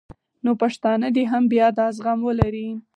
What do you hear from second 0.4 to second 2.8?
نو پښتانه دې هم بیا دا زغم ولري